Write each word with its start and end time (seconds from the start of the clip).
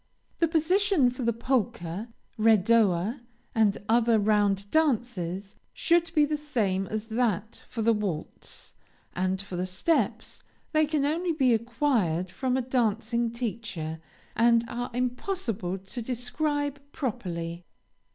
The 0.39 0.47
position 0.47 1.11
for 1.11 1.21
the 1.21 1.31
polka, 1.31 2.05
redowa, 2.35 3.19
and 3.53 3.77
other 3.87 4.17
round 4.17 4.65
dances, 4.71 5.53
should 5.73 6.11
be 6.15 6.25
the 6.25 6.37
same 6.37 6.87
as 6.87 7.05
that 7.09 7.63
for 7.69 7.83
the 7.83 7.93
waltz, 7.93 8.73
and 9.15 9.39
for 9.39 9.55
the 9.57 9.67
steps, 9.67 10.41
they 10.71 10.87
can 10.87 11.05
only 11.05 11.33
be 11.33 11.53
acquired 11.53 12.31
from 12.31 12.57
a 12.57 12.63
dancing 12.63 13.29
teacher, 13.29 13.99
and 14.35 14.65
are 14.67 14.89
impossible 14.91 15.77
to 15.77 16.01
describe 16.01 16.81
properly. 16.91 17.63